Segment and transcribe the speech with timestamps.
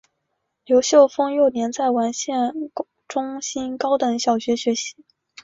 [0.65, 2.53] 刘秀峰幼年在完县
[3.07, 4.95] 中心高等小学学习。